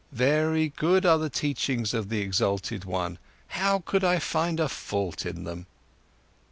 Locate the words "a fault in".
4.59-5.43